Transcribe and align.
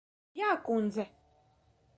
Jā, 0.39 0.55
kundze. 0.69 1.05